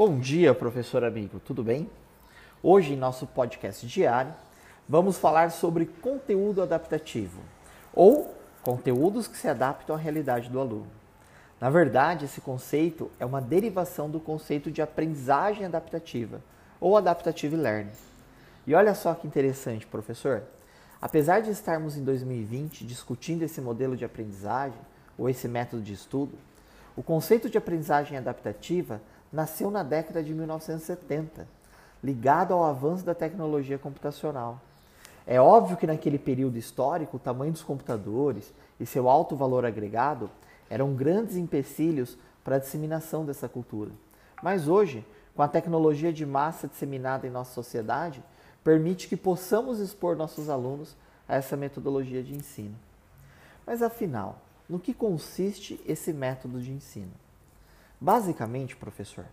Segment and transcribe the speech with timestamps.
[0.00, 1.86] Bom dia, professor amigo, tudo bem?
[2.62, 4.32] Hoje, em nosso podcast diário,
[4.88, 7.42] vamos falar sobre conteúdo adaptativo
[7.92, 10.86] ou conteúdos que se adaptam à realidade do aluno.
[11.60, 16.40] Na verdade, esse conceito é uma derivação do conceito de aprendizagem adaptativa
[16.80, 17.92] ou adaptative learning.
[18.66, 20.44] E olha só que interessante, professor.
[20.98, 24.80] Apesar de estarmos em 2020 discutindo esse modelo de aprendizagem
[25.18, 26.38] ou esse método de estudo,
[26.96, 29.00] o conceito de aprendizagem adaptativa
[29.32, 31.46] nasceu na década de 1970,
[32.02, 34.60] ligado ao avanço da tecnologia computacional.
[35.26, 40.30] É óbvio que naquele período histórico o tamanho dos computadores e seu alto valor agregado
[40.68, 43.90] eram grandes empecilhos para a disseminação dessa cultura.
[44.42, 45.04] Mas hoje,
[45.34, 48.22] com a tecnologia de massa disseminada em nossa sociedade,
[48.64, 50.96] permite que possamos expor nossos alunos
[51.28, 52.74] a essa metodologia de ensino.
[53.66, 57.12] Mas afinal, no que consiste esse método de ensino?
[58.00, 59.26] Basicamente, professor,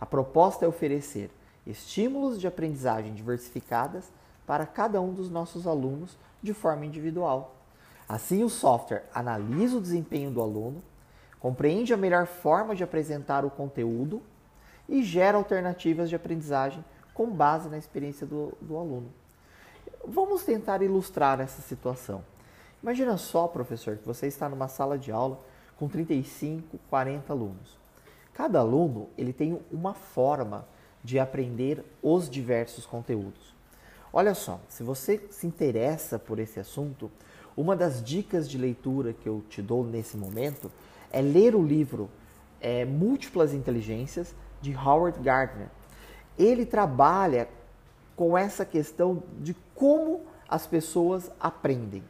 [0.00, 1.30] a proposta é oferecer
[1.66, 4.10] estímulos de aprendizagem diversificadas
[4.46, 7.54] para cada um dos nossos alunos de forma individual.
[8.08, 10.82] Assim, o software analisa o desempenho do aluno,
[11.38, 14.22] compreende a melhor forma de apresentar o conteúdo
[14.88, 19.12] e gera alternativas de aprendizagem com base na experiência do, do aluno.
[20.06, 22.22] Vamos tentar ilustrar essa situação.
[22.82, 25.38] Imagina só, professor, que você está numa sala de aula
[25.78, 27.83] com 35, 40 alunos.
[28.34, 30.66] Cada aluno ele tem uma forma
[31.02, 33.54] de aprender os diversos conteúdos.
[34.12, 37.10] Olha só, se você se interessa por esse assunto,
[37.56, 40.70] uma das dicas de leitura que eu te dou nesse momento
[41.10, 42.10] é ler o livro
[42.60, 45.68] é, Múltiplas Inteligências de Howard Gardner
[46.38, 47.48] ele trabalha
[48.16, 52.02] com essa questão de como as pessoas aprendem.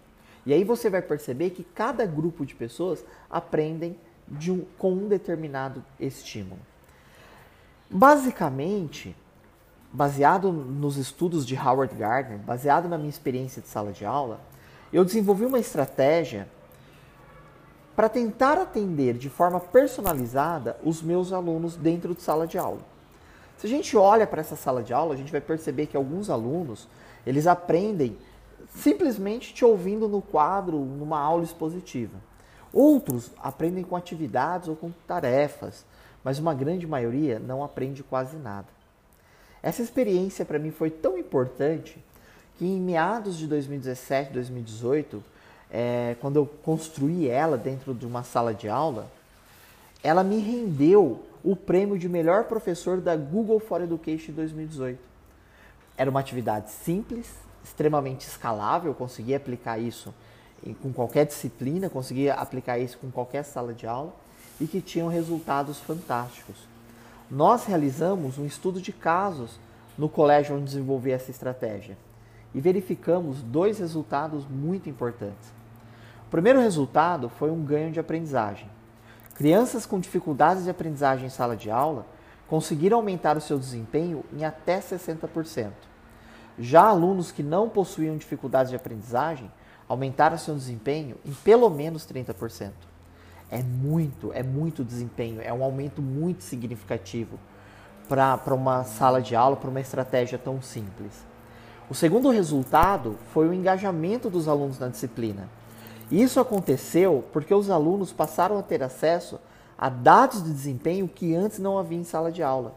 [0.44, 3.96] E aí você vai perceber que cada grupo de pessoas aprendem
[4.28, 6.60] de um, com um determinado estímulo.
[7.90, 9.14] Basicamente,
[9.92, 14.40] baseado nos estudos de Howard Gardner, baseado na minha experiência de sala de aula,
[14.92, 16.48] eu desenvolvi uma estratégia
[17.94, 22.80] para tentar atender de forma personalizada os meus alunos dentro de sala de aula.
[23.56, 26.28] Se a gente olha para essa sala de aula, a gente vai perceber que alguns
[26.28, 26.88] alunos,
[27.24, 28.16] eles aprendem
[28.74, 32.18] simplesmente te ouvindo no quadro, numa aula expositiva.
[32.74, 35.86] Outros aprendem com atividades ou com tarefas,
[36.24, 38.66] mas uma grande maioria não aprende quase nada.
[39.62, 41.96] Essa experiência para mim foi tão importante
[42.58, 45.22] que em meados de 2017, 2018,
[45.70, 49.08] é, quando eu construí ela dentro de uma sala de aula,
[50.02, 54.98] ela me rendeu o prêmio de melhor professor da Google for Education 2018.
[55.96, 57.32] Era uma atividade simples,
[57.62, 60.12] extremamente escalável, eu conseguia aplicar isso
[60.72, 64.14] com qualquer disciplina, conseguia aplicar isso com qualquer sala de aula
[64.60, 66.56] e que tinham resultados fantásticos.
[67.30, 69.58] Nós realizamos um estudo de casos
[69.98, 71.96] no colégio onde desenvolvi essa estratégia
[72.54, 75.52] e verificamos dois resultados muito importantes.
[76.26, 78.68] O primeiro resultado foi um ganho de aprendizagem.
[79.34, 82.06] Crianças com dificuldades de aprendizagem em sala de aula
[82.48, 85.72] conseguiram aumentar o seu desempenho em até 60%.
[86.58, 89.50] Já alunos que não possuíam dificuldades de aprendizagem
[89.88, 92.70] aumentaram seu desempenho em pelo menos 30%.
[93.50, 97.38] É muito, é muito desempenho, é um aumento muito significativo
[98.08, 101.12] para uma sala de aula, para uma estratégia tão simples.
[101.88, 105.48] O segundo resultado foi o engajamento dos alunos na disciplina.
[106.10, 109.38] Isso aconteceu porque os alunos passaram a ter acesso
[109.76, 112.74] a dados de desempenho que antes não havia em sala de aula.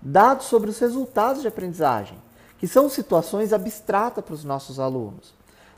[0.00, 2.18] Dados sobre os resultados de aprendizagem,
[2.58, 5.34] que são situações abstratas para os nossos alunos.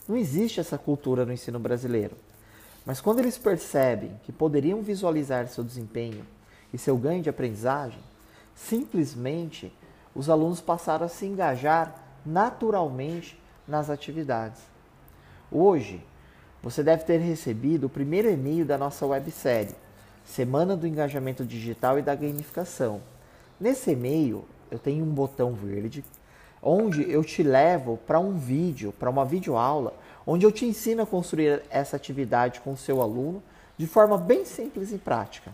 [0.08, 2.16] Não existe essa cultura no ensino brasileiro.
[2.86, 6.24] Mas quando eles percebem que poderiam visualizar seu desempenho
[6.72, 8.00] e seu ganho de aprendizagem,
[8.54, 9.70] simplesmente
[10.14, 14.62] os alunos passaram a se engajar naturalmente nas atividades.
[15.52, 16.02] Hoje,
[16.62, 19.74] você deve ter recebido o primeiro e-mail da nossa websérie,
[20.24, 23.02] Semana do Engajamento Digital e da Gamificação.
[23.60, 26.02] Nesse e-mail, eu tenho um botão verde
[26.62, 29.94] onde eu te levo para um vídeo, para uma videoaula,
[30.30, 33.42] onde eu te ensino a construir essa atividade com o seu aluno
[33.78, 35.50] de forma bem simples e prática.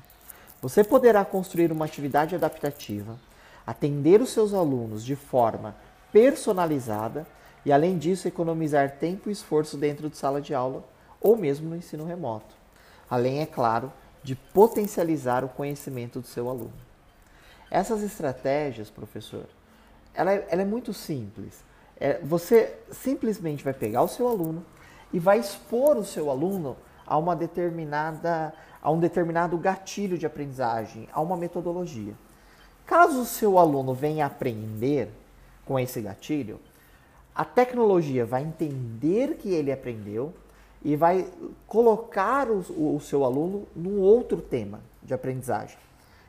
[0.60, 3.16] Você poderá construir uma atividade adaptativa,
[3.64, 5.76] atender os seus alunos de forma
[6.10, 7.24] personalizada
[7.64, 10.82] e, além disso, economizar tempo e esforço dentro de sala de aula
[11.20, 12.56] ou mesmo no ensino remoto.
[13.08, 13.92] Além, é claro,
[14.24, 16.74] de potencializar o conhecimento do seu aluno.
[17.70, 19.44] Essas estratégias, professor,
[20.12, 21.62] ela é, ela é muito simples.
[21.98, 24.64] É, você simplesmente vai pegar o seu aluno
[25.12, 26.76] e vai expor o seu aluno
[27.06, 28.52] a uma determinada
[28.84, 32.12] a um determinado gatilho de aprendizagem, a uma metodologia.
[32.84, 35.08] Caso o seu aluno venha aprender
[35.64, 36.60] com esse gatilho,
[37.34, 40.34] a tecnologia vai entender que ele aprendeu
[40.84, 41.26] e vai
[41.66, 42.58] colocar o,
[42.96, 45.78] o, seu aluno num outro tema de aprendizagem.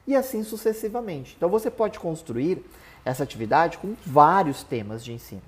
[0.08, 1.36] E assim sucessivamente.
[1.36, 2.66] Então você pode construir
[3.04, 5.42] essa atividade com vários temas de ensino.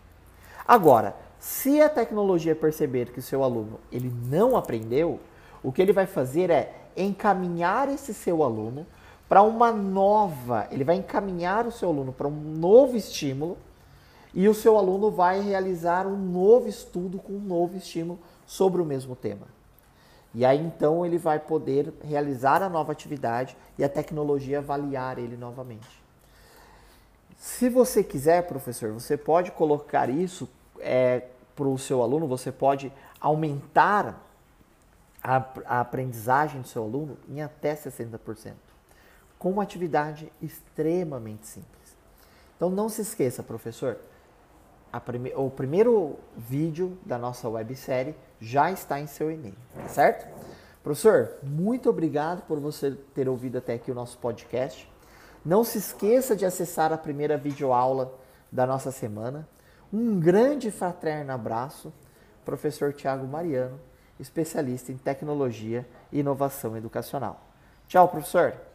[0.68, 5.20] Agora, se a tecnologia perceber que o seu aluno ele não aprendeu,
[5.64, 8.86] o que ele vai fazer é encaminhar esse seu aluno
[9.30, 13.58] para uma nova, ele vai encaminhar o seu aluno para um novo estímulo
[14.34, 18.86] e o seu aluno vai realizar um novo estudo com um novo estímulo sobre o
[18.86, 19.48] mesmo tema.
[20.34, 25.36] E aí então ele vai poder realizar a nova atividade e a tecnologia avaliar ele
[25.38, 26.08] novamente.
[27.38, 30.50] Se você quiser, professor, você pode colocar isso
[30.80, 34.24] é, para o seu aluno, você pode aumentar
[35.24, 38.54] a, a aprendizagem do seu aluno em até 60%,
[39.38, 41.98] com uma atividade extremamente simples.
[42.56, 43.98] Então não se esqueça, professor,
[45.06, 50.28] prime o primeiro vídeo da nossa websérie já está em seu e-mail, tá certo?
[50.84, 54.90] Professor, muito obrigado por você ter ouvido até aqui o nosso podcast.
[55.44, 58.14] Não se esqueça de acessar a primeira videoaula
[58.52, 59.48] da nossa semana.
[59.92, 61.94] Um grande fraterno abraço,
[62.44, 63.80] professor Tiago Mariano,
[64.20, 67.48] especialista em tecnologia e inovação educacional.
[67.88, 68.67] Tchau, professor!